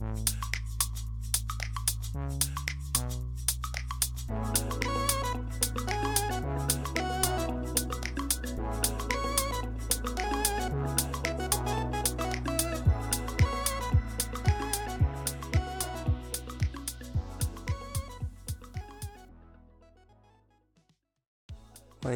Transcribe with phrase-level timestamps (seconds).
[0.00, 0.08] 欢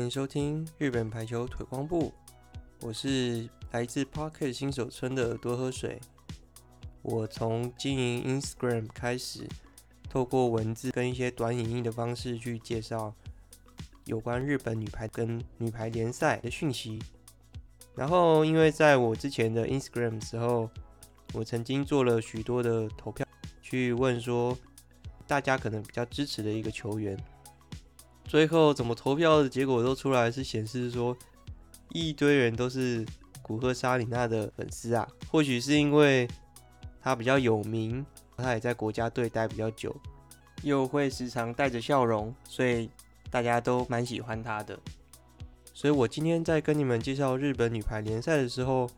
[0.00, 2.14] 迎收听日本排球腿光部，
[2.80, 6.00] 我是来自 Pocket 新手村的多喝水。
[7.04, 9.46] 我从经营 Instagram 开始，
[10.08, 13.14] 透过文字跟一些短影音的方式去介绍
[14.06, 16.98] 有关日本女排跟女排联赛的讯息。
[17.94, 20.70] 然后，因为在我之前的 Instagram 时候，
[21.34, 23.26] 我曾经做了许多的投票，
[23.60, 24.56] 去问说
[25.26, 27.16] 大家可能比较支持的一个球员。
[28.24, 31.14] 最后怎么投票的结果都出来，是显示说
[31.90, 33.04] 一堆人都是
[33.42, 35.06] 古贺纱理那的粉丝啊。
[35.30, 36.26] 或许是因为
[37.04, 38.04] 他比较有名，
[38.34, 39.94] 他也在国家队待比较久，
[40.62, 42.88] 又会时常带着笑容，所以
[43.30, 44.78] 大家都蛮喜欢他的。
[45.74, 48.88] 所以我今天在跟你们介绍日本女排联赛的时候，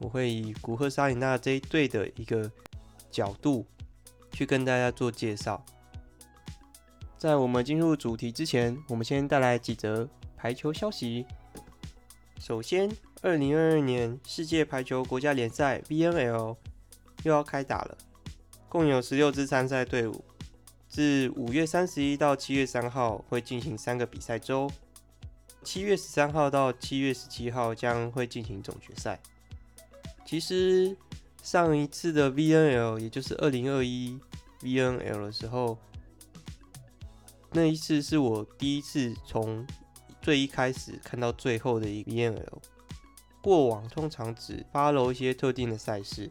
[0.00, 2.50] 我会以古贺沙里娜这一队的一个
[3.08, 3.64] 角度
[4.32, 5.64] 去跟大家做介绍。
[7.16, 11.24] 在我们进入主题之前，我们先带来几则排球消息。
[12.40, 12.90] 首先，
[13.22, 16.56] 二零二二年世界排球国家联赛 VNL
[17.24, 17.98] 又要开打了，
[18.68, 20.24] 共有十六支参赛队伍，
[20.88, 24.70] 自五月三十一到七月三号会进行三个比赛周，
[25.62, 29.20] 七月十三号到七月十七号将会进行总决赛。
[30.24, 30.96] 其实
[31.42, 34.18] 上一次的 VNL，也就是二零二一
[34.62, 35.78] VNL 的时候。
[37.50, 39.66] 那一次是我第一次从
[40.20, 42.58] 最一开始看到最后的一个 VNL。
[43.40, 46.30] 过往通常只发了一些特定的赛事，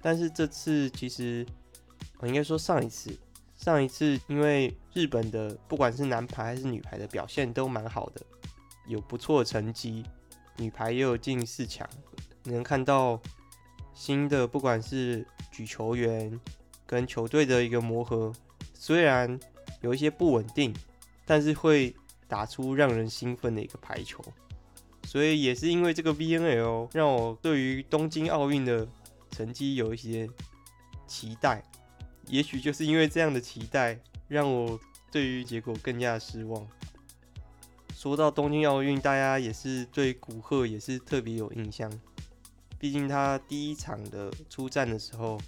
[0.00, 1.46] 但是这次其实
[2.18, 3.16] 我应该说上一次，
[3.56, 8.20] 上一次因为日本的不管是男排还是女排的表现都蛮好的，
[8.86, 10.04] 有不错的成绩，
[10.56, 11.88] 女排也有进四强，
[12.44, 13.20] 能看到
[13.94, 16.40] 新的不管是举球员
[16.86, 18.32] 跟球队的一个磨合，
[18.74, 19.38] 虽然。
[19.82, 20.74] 有一些不稳定，
[21.26, 21.94] 但是会
[22.26, 24.24] 打出让人兴奋的一个排球，
[25.04, 28.88] 所以也是因为这个 VNL 让我对于东京奥运的
[29.36, 30.26] 成绩有一些
[31.06, 31.62] 期待，
[32.28, 34.80] 也许就是因为这样的期待，让我
[35.12, 36.66] 对于结果更加失望。
[37.94, 41.92] 说到东京奥运，大家也是对古贺也是特别有印象，
[42.78, 45.38] 毕竟他第一场的出战的时候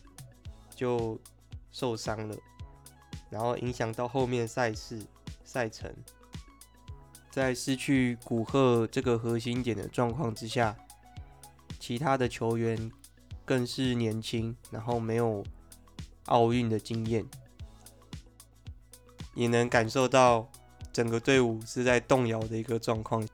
[0.74, 1.18] 就
[1.72, 2.36] 受伤了。
[3.30, 5.02] 然后影响到后面赛事
[5.44, 5.90] 赛程，
[7.30, 10.76] 在失去古贺这个核心点的状况之下，
[11.78, 12.90] 其他的球员
[13.48, 15.42] 更是年轻，然后没有
[16.26, 17.24] 奥运的经验，
[19.34, 20.46] 也能感受到
[20.92, 23.26] 整个队伍是在动摇的一个状况。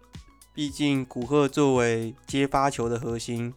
[0.55, 3.53] 毕竟古贺作为接发球的核心，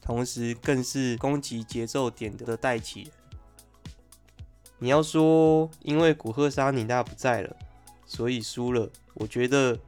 [0.00, 3.12] 同时更是攻击节奏点的代起人。
[4.78, 7.54] 你要说因为古贺沙尼娜不在了，
[8.06, 9.78] 所以输了，我觉得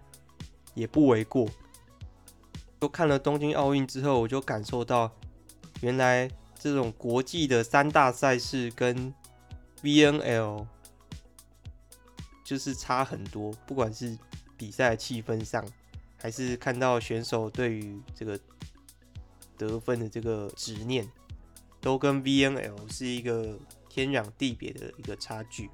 [0.75, 1.49] 也不为过。
[2.79, 5.11] 就看了东京奥运之后，我就感受到，
[5.81, 9.15] 原来这种国际的三大赛事跟
[9.83, 10.67] VNL
[12.45, 14.17] 就是差很多，不管是
[14.57, 15.65] 比赛气氛上，
[16.17, 18.39] 还是看到选手对于这个
[19.57, 21.11] 得分的这个执念，
[21.81, 23.59] 都跟 VNL 是一个。
[23.93, 25.69] 天壤地别的一个差距，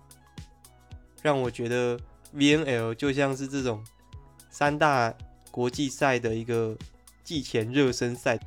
[1.21, 2.01] 让我觉得
[2.35, 3.85] VNL 就像是这种
[4.49, 5.15] 三大
[5.51, 6.75] 国际赛的一个
[7.23, 8.41] 季前热身赛，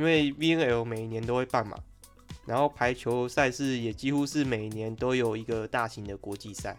[0.00, 1.76] 因为 VNL 每一年都会办嘛，
[2.46, 6.74] 然后排球赛事也几乎是每年都有一个大型的国际赛，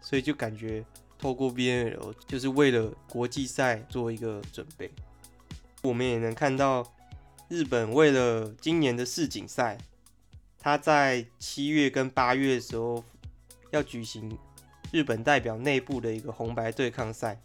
[0.00, 0.84] 所以就感觉
[1.18, 4.88] 透过 VNL 就是为了国际赛做一个准备，
[5.82, 6.86] 我们也能看到。
[7.48, 9.76] 日本为了今年的世锦赛，
[10.58, 13.04] 他在七月跟八月的时候
[13.72, 14.38] 要举行
[14.90, 17.38] 日本代表内部的一个红白对抗赛。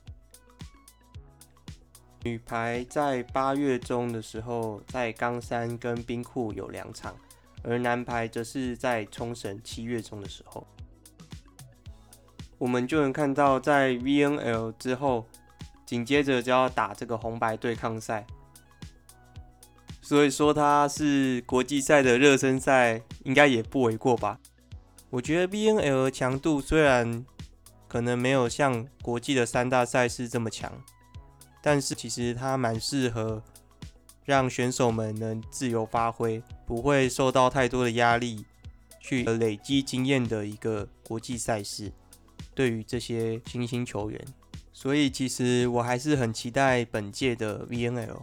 [2.24, 7.16] 女排在八月中的时候在冈山跟兵库有两场，
[7.64, 10.66] 而男排则是在冲绳七月中的时候。
[12.58, 15.26] 我们就能看到，在 VNL 之后，
[15.86, 18.26] 紧接着就要打这个红白对抗赛。
[20.02, 24.40] 所以说它是国际赛的热身赛，应该也不为过吧？
[25.10, 27.26] 我觉得 VNL 强度虽然
[27.88, 30.72] 可能没有像国际的三大赛事这么强，
[31.62, 33.42] 但是其实它蛮适合
[34.26, 38.46] 让选手们能自由发挥，不会受到太多的压力，
[39.00, 41.92] 去累积经验的一个国际赛事。
[42.54, 44.20] 对于这些新兴球员，
[44.74, 48.20] 所以其实我还是很期待本届的 VNL。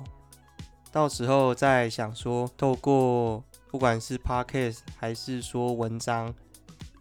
[0.90, 6.34] 到时候再想说，透过不管是 Podcast 还是说文章，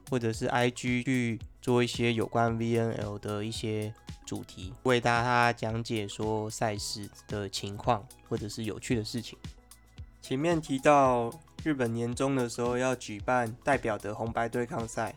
[0.09, 3.93] 或者是 IG 去做一些有关 VNL 的一些
[4.25, 9.37] 主题，为大家讲解说赛事的情况，或者是有趣的事情。
[10.21, 11.31] 前面提到
[11.63, 15.13] 日本年终的时候要举办代表的红白对抗赛，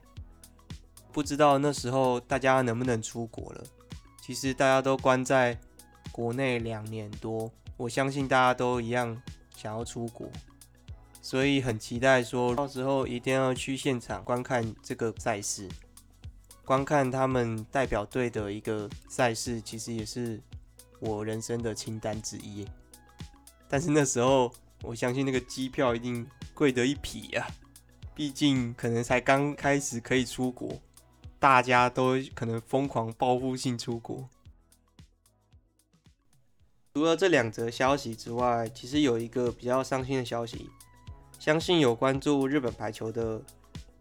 [1.13, 3.65] 不知道那时候大家能不能出国了。
[4.21, 5.57] 其实大家都关在
[6.11, 9.23] 国内两年多，我相信大家都一样
[9.55, 10.29] 想要出国，
[11.23, 15.69] 所以很期待说到时候一定要去现场观看这个赛事。
[16.67, 20.43] 观看他们代表队的一个赛事，其实也是
[20.99, 22.67] 我人生的清单之一。
[23.69, 24.53] 但是那时候，
[24.83, 27.47] 我相信那个机票一定贵得一匹呀！
[28.17, 30.77] 毕竟可能才刚开始可以出国，
[31.39, 34.29] 大家都可能疯狂报复性出国。
[36.95, 40.69] 除了这两则消息之外，其实有一个比较伤心的消息，
[41.39, 43.41] 相信有关注日本排球的。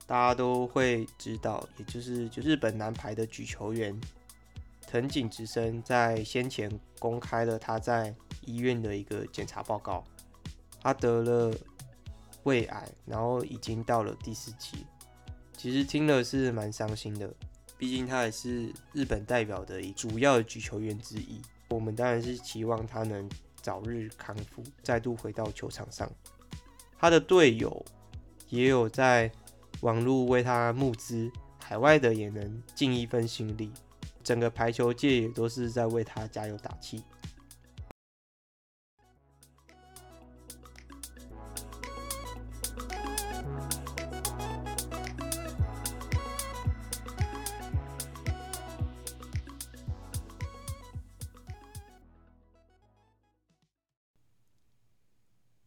[0.07, 4.00] 大家都会知道，也就是就日本男排的举球员
[4.86, 10.04] 藤井直生在先前公开了他在医院的一个检查报告，
[10.80, 11.57] 他得了
[12.44, 14.86] 胃癌，然后已经到了第四期。
[15.57, 17.34] 其实听了是蛮伤心的，
[17.75, 21.42] 毕竟他也是日本代表的主要的举球员之一。
[21.69, 23.28] 我们当然是期望他能
[23.60, 26.08] 早日康复，再度回到球场上。
[27.00, 27.84] 他的队友
[28.50, 29.31] 也有在。
[29.86, 33.72] 网络为他募资，海外的也能尽一份心力，
[34.24, 37.04] 整个排球界也都是在为他加油打气。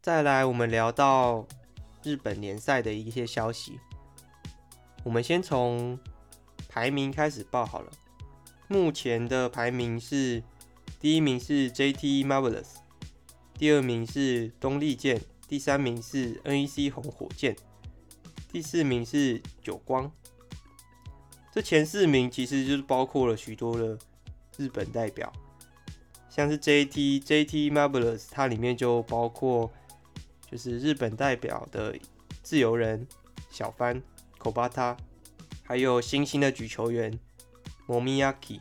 [0.02, 1.46] 再来，我们聊到
[2.02, 3.78] 日本联赛的一些消息。
[5.08, 5.98] 我们先从
[6.68, 7.90] 排名开始报好了。
[8.68, 10.42] 目前的排名是：
[11.00, 12.74] 第一名是 JT Marvelous，
[13.54, 15.18] 第二名是东丽箭，
[15.48, 17.56] 第三名是 NEC 红火箭，
[18.52, 20.12] 第四名是久光。
[21.54, 23.98] 这前四名其实就是包括了许多的
[24.58, 25.32] 日本代表，
[26.28, 29.72] 像是 JT JT Marvelous，它里面就包括
[30.50, 31.98] 就是日本代表的
[32.42, 33.08] 自由人
[33.50, 34.02] 小帆。
[34.38, 34.96] 口巴塔，
[35.64, 37.18] 还有新兴的举球员
[37.86, 38.60] 莫米亚基。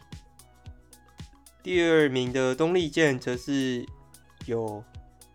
[1.61, 3.85] 第二名的东丽箭则是
[4.45, 4.83] 有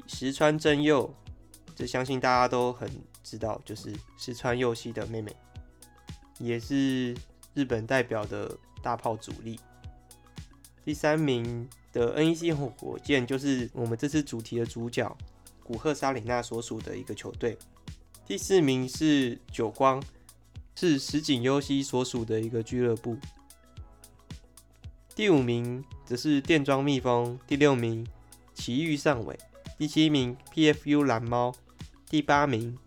[0.06, 1.14] 石川真佑，
[1.76, 2.90] 这相信大家都很
[3.22, 5.34] 知道，就是石川佑希的妹妹，
[6.38, 7.16] 也是
[7.54, 9.60] 日本代表的大炮主力。
[10.84, 15.16] 第三名的 NEC 火箭就是我们这次主题的主角
[15.62, 17.56] 古贺纱理那所属的一个球队。
[18.26, 20.02] 第四名是久光。
[20.74, 23.16] 是石井优希所属的一个俱乐部。
[25.14, 28.06] 第五名则是电装蜜蜂，第六名
[28.54, 29.38] 埼玉上尾，
[29.76, 31.54] 第七名 PFU 蓝猫，
[32.08, 32.78] 第八名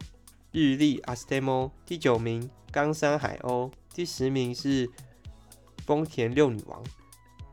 [0.52, 4.90] 日立阿斯特莫，第九名冈山海鸥，第十名是
[5.86, 6.84] 丰田六女王，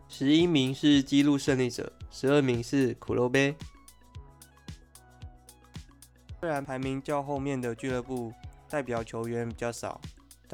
[0.09, 3.55] 十一名是姬路胜利者，十二名是苦肉杯。
[6.41, 8.33] 虽然排名较后面的俱乐部
[8.69, 10.01] 代表球员比较少。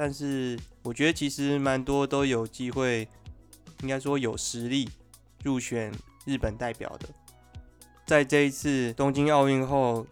[0.01, 3.05] 但是我觉得其实蛮多都有机会，
[3.81, 4.89] 应该说有实力
[5.43, 5.91] 入选
[6.23, 7.09] 日本代表的。
[8.05, 10.07] 在这一次东京奥运后，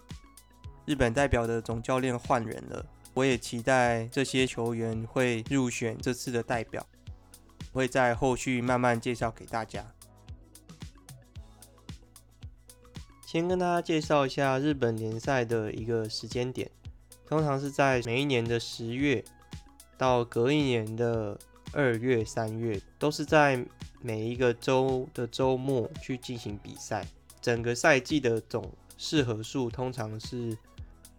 [0.85, 6.85] 日本代表的总教练换人了，我也期待这些球员会入选这次的代表，
[7.71, 9.89] 会在后续慢慢介绍给大家。
[13.25, 16.69] 先跟大家介绍一下日本联赛的一个时间点，
[17.25, 19.23] 通常是在每一年的十月。
[19.97, 21.37] 到隔一年的
[21.73, 23.65] 二月、三月，都是在
[24.01, 27.05] 每一个周的周末去进行比赛。
[27.41, 30.57] 整个赛季的总适合数通常是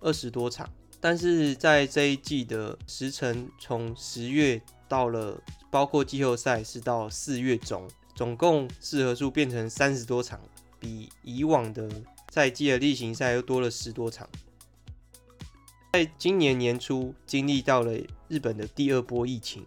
[0.01, 0.69] 二十多场，
[1.01, 10.41] 但是在这一季的时程从十月到了，包括季后赛是到四月中，总共适合数变成三十多场，
[10.79, 11.89] 比以往的
[12.31, 14.29] 赛季的例行赛又多了十多场。
[15.93, 17.93] 在今年年初经历到了
[18.29, 19.65] 日本的第二波疫情，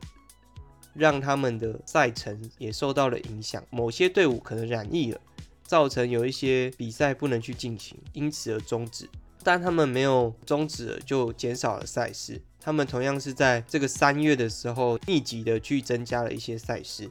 [0.93, 3.63] 让他们的赛程也受到了影响。
[3.71, 5.19] 某些队伍可能染疫了，
[5.63, 9.09] 造成有一些比赛不能去进行，因此而终止。
[9.43, 12.39] 但他们没有终止，就减少了赛事。
[12.59, 17.09] 他们同样是在这个三月的时候，密集的去增加了一些赛事。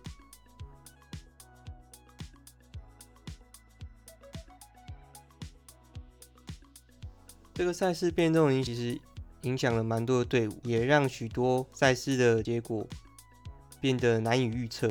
[7.60, 8.98] 这个赛事变动其实
[9.42, 12.88] 影响了蛮多的队伍，也让许多赛事的结果
[13.82, 14.90] 变得难以预测。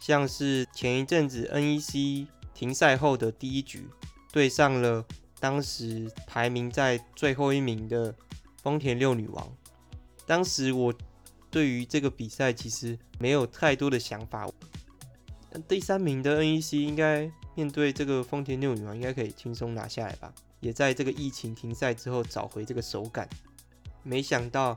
[0.00, 3.86] 像是前一阵子 NEC 停赛后的第一局，
[4.32, 5.06] 对上了
[5.38, 8.12] 当时排名在最后一名的
[8.64, 9.48] 丰田六女王。
[10.26, 10.92] 当时我
[11.52, 14.50] 对于这个比赛其实没有太多的想法。
[15.68, 20.34] 第三名的 NEC 应该面对这个丰田六女王，应该可以轻松拿下来吧？
[20.66, 23.28] 也在这个疫情停赛之后找回这个手感。
[24.02, 24.76] 没想到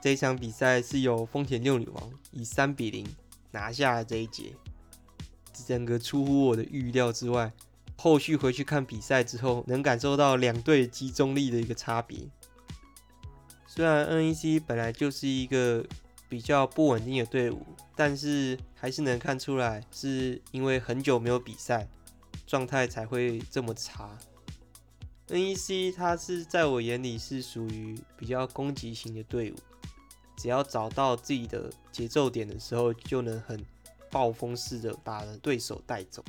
[0.00, 3.06] 这一场比赛是由丰田六女王以三比零
[3.50, 4.54] 拿下了这一节，
[5.66, 7.52] 整个出乎我的预料之外。
[7.96, 12.18] 后续回去看比赛之后，能感受到两队集中力的一个差别。
[13.66, 15.84] 虽然 NEC 本来就是一个
[16.30, 21.86] 比较不稳定的队伍，但是还是能看出来是因为很久没有比赛，
[22.46, 24.16] 状态才会这么差。
[25.28, 29.56] NEC 它是在我眼里是属于比较攻击型的队伍，
[30.36, 33.64] 只要找到自己的节奏点的时候，就能很
[34.10, 36.22] 暴风式的把对手带走。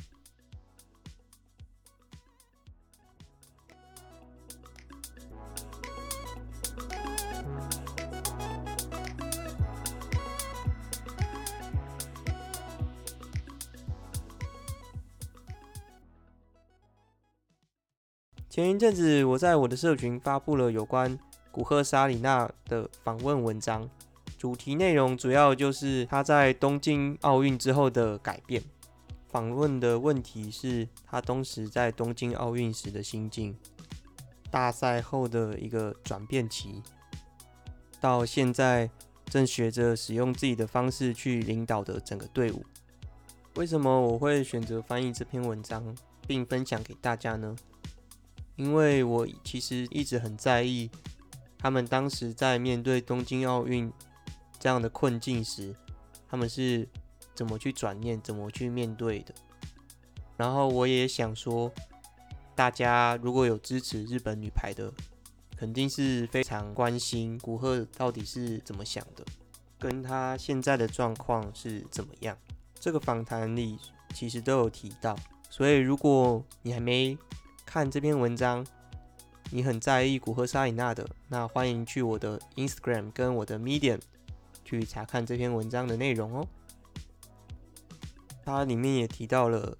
[18.56, 21.18] 前一阵子，我在我的社群发布了有关
[21.52, 23.86] 古贺沙里娜的访问文章，
[24.38, 28.62] 主题内容主要就是她在东京奥运之后的改变。
[29.28, 33.54] 访问的问题是她当时在东京奥运时的心境，
[34.50, 36.82] 大赛后的一个转变期，
[38.00, 38.88] 到现在
[39.26, 42.64] 正学着使用自己的方式去领导的整个队伍。
[43.56, 45.94] 为什么我会选择翻译这篇文章
[46.26, 47.54] 并分享给大家呢？
[48.56, 50.90] 因为我其实一直很在意
[51.58, 53.92] 他们当时在面对东京奥运
[54.58, 55.74] 这样的困境时，
[56.28, 56.88] 他们是
[57.34, 59.34] 怎么去转念、怎么去面对的。
[60.36, 61.72] 然后我也想说，
[62.54, 64.92] 大家如果有支持日本女排的，
[65.56, 69.24] 肯定是非常关心古贺到底是怎么想的，
[69.78, 72.36] 跟他现在的状况是怎么样。
[72.78, 73.78] 这个访谈里
[74.14, 75.16] 其实都有提到，
[75.48, 77.16] 所以如果你还没
[77.66, 78.64] 看这篇文章，
[79.50, 84.00] 你很在意古贺纱理那的，那欢迎去我的 Instagram 跟我的 Medium
[84.64, 86.46] 去查看这篇文章的内容哦。
[88.44, 89.76] 它里面也提到了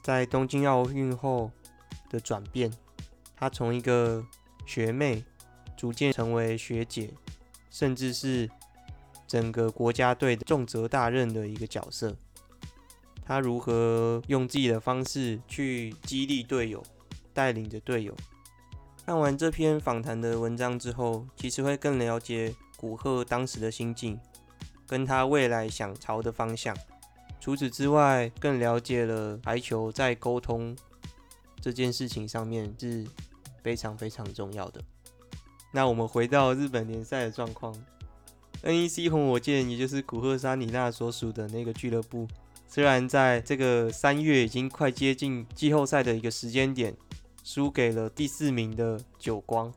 [0.00, 1.50] 在东京奥运后
[2.08, 2.72] 的转变，
[3.34, 4.24] 他从一个
[4.64, 5.24] 学妹
[5.76, 7.12] 逐渐成为学姐，
[7.68, 8.48] 甚至是
[9.26, 12.16] 整个国家队的重责大任的一个角色。
[13.24, 16.80] 他如何用自己的方式去激励队友？
[17.36, 18.16] 带领着队友。
[19.04, 24.18] 看完这篇访谈的文章之后，其实会更了解古贺当时的心境，
[24.86, 26.74] 跟他未来想朝的方向。
[27.38, 30.74] 除此之外，更了解了排球在沟通
[31.60, 33.06] 这件事情上面是
[33.62, 34.82] 非常非常重要的。
[35.72, 37.76] 那我们回到日本联赛的状况
[38.62, 42.26] ，NEC 红火箭，也就是古贺沙里娜所属的那个俱乐部，
[42.66, 46.96] 虽然在这个三月已经快接近季后赛的一个时间点。
[47.46, 49.72] 输给了第四名的久光，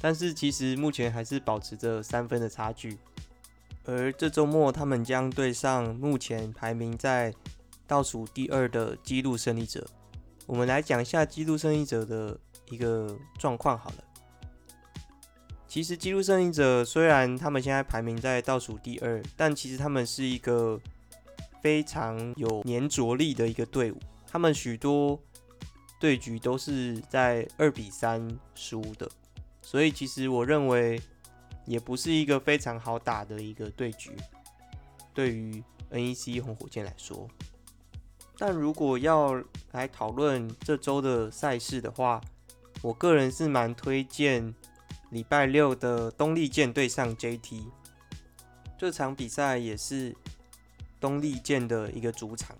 [0.00, 2.96] 但是其实目前还是保持着三分的差距。
[3.84, 7.34] 而这周末他们将对上目前排名在
[7.86, 9.86] 倒数第二的纪录胜利者。
[10.46, 13.96] 我们来讲一下纪录胜利者的一个状况好了。
[15.68, 20.80] 其实纪录胜利者虽然他们现在排名在倒数第二，但其实他们是一个
[21.60, 24.00] 非常有粘着力的一个队伍。
[24.26, 25.20] 他们许多。
[25.98, 29.10] 对局都是在二比三输的，
[29.62, 31.00] 所以其实我认为
[31.64, 34.10] 也不是一个非常好打的一个对局，
[35.14, 37.26] 对于 NEC 红火箭来说。
[38.36, 42.20] 但如果要来讨论这周的赛事的话，
[42.82, 44.54] 我个人是蛮推荐
[45.08, 47.64] 礼拜六的东丽舰对上 JT
[48.76, 50.14] 这场比赛，也是
[51.00, 52.54] 东丽舰的一个主场，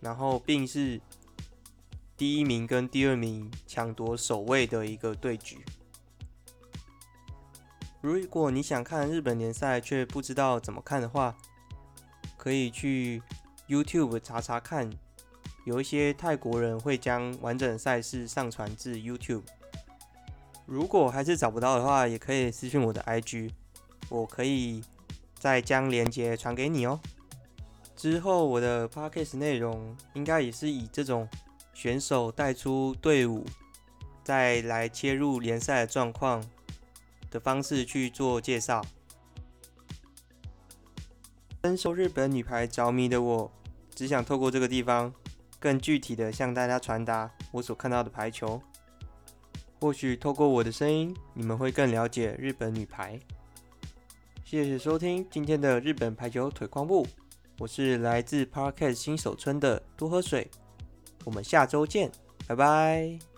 [0.00, 0.98] 然后并是。
[2.20, 5.64] 第一名跟第二名抢夺首位的一个对局。
[8.02, 11.34] 如果你想看日本联赛却不知道怎么看的话，
[12.36, 13.22] 可以去
[13.66, 14.90] YouTube 查查看
[15.64, 19.44] 有一些泰国人会将完整赛事上传至 YouTube。
[20.66, 23.50] 如果还是找不到的话，也可以私信我的 IG，
[24.10, 24.82] 我可以
[25.38, 27.00] 再将链接传给你哦。
[27.96, 31.26] 之后我的 Podcast 内容应该也是以这种
[31.80, 33.42] 选手带出队伍，
[34.22, 36.44] 再来切入联赛的状况
[37.30, 38.84] 的方式去做介绍。
[41.64, 43.50] 深受日本女排着迷的我，
[43.94, 45.10] 只想透过这个地方，
[45.58, 48.60] 更具体的向大家传达我所看到的排球。
[49.80, 53.18] 或许透过我的声音，你们会更了解日本女排。
[54.44, 57.06] 谢谢收听今天的日本排球腿框部，
[57.58, 60.50] 我是来自 parcast 新手村的多喝水，
[61.24, 62.10] 我们下周见，
[62.46, 63.29] 拜拜。